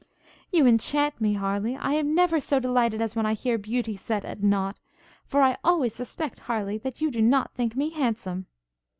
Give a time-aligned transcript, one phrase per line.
[0.51, 1.77] 'You enchant me, Harleigh!
[1.79, 4.79] I am never so delighted as when I hear beauty set at nought
[5.27, 8.47] for I always suspect, Harleigh, that you do not think me handsome?'